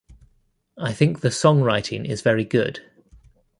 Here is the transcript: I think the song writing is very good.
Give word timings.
I 0.79 0.93
think 0.93 1.19
the 1.19 1.29
song 1.29 1.61
writing 1.61 2.05
is 2.07 2.21
very 2.23 2.43
good. 2.43 2.79